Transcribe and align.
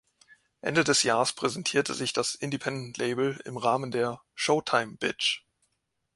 Ende 0.61 0.83
des 0.83 1.03
Jahrs 1.03 1.31
präsentierte 1.31 1.93
sich 1.93 2.11
das 2.11 2.33
Independent-Label 2.33 3.39
im 3.45 3.55
Rahmen 3.57 3.91
der 3.91 4.19
"Showtime, 4.33 4.95
Bitch! 4.97 5.45